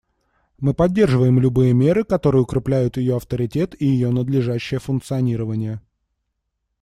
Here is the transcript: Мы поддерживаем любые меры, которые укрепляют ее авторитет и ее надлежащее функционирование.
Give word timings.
Мы 0.57 0.73
поддерживаем 0.73 1.37
любые 1.37 1.73
меры, 1.73 2.03
которые 2.03 2.41
укрепляют 2.41 2.97
ее 2.97 3.17
авторитет 3.17 3.79
и 3.79 3.85
ее 3.85 4.09
надлежащее 4.09 4.79
функционирование. 4.79 5.79